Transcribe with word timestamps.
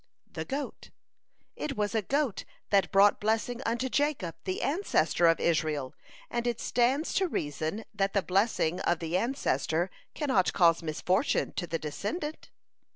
The 0.33 0.45
Goat: 0.45 0.89
"It 1.55 1.77
was 1.77 1.93
a 1.93 2.01
goat 2.01 2.43
that 2.71 2.91
brought 2.91 3.19
blessing 3.19 3.61
unto 3.67 3.87
Jacob, 3.87 4.33
the 4.45 4.63
ancestor 4.63 5.27
of 5.27 5.39
Israel, 5.39 5.93
and 6.31 6.47
it 6.47 6.59
stands 6.59 7.13
to 7.13 7.27
reason 7.27 7.83
that 7.93 8.13
the 8.13 8.23
blessing 8.23 8.79
of 8.79 8.97
the 8.97 9.15
ancestor 9.15 9.91
cannot 10.15 10.53
cause 10.53 10.81
misfortune 10.81 11.51
to 11.51 11.67
the 11.67 11.77
descendant." 11.77 12.49